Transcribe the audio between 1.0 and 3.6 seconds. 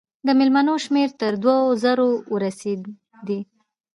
تر دوو زرو ورسېدی.